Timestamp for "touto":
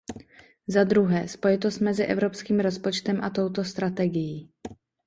3.29-3.63